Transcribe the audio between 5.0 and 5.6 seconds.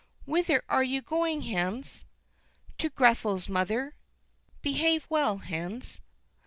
well,